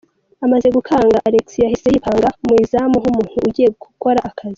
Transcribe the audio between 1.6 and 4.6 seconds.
yahise yipanga mu izamu nk'umuntu ugiye gukora akazi.